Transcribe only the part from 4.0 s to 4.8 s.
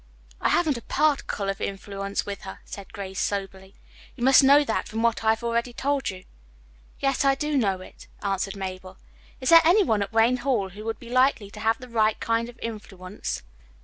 "You must know